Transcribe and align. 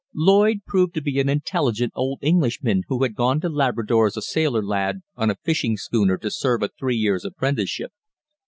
Lloyd 0.15 0.61
proved 0.65 0.95
to 0.95 1.01
be 1.03 1.19
an 1.19 1.29
intelligent 1.29 1.93
old 1.95 2.17
Englishman 2.23 2.81
who 2.87 3.03
had 3.03 3.13
gone 3.13 3.39
to 3.41 3.49
Labrador 3.49 4.07
as 4.07 4.17
a 4.17 4.21
sailor 4.23 4.63
lad 4.63 5.01
on 5.15 5.29
a 5.29 5.35
fishing 5.43 5.77
schooner 5.77 6.17
to 6.17 6.31
serve 6.31 6.63
a 6.63 6.69
three 6.69 6.95
years' 6.95 7.23
apprenticeship. 7.23 7.91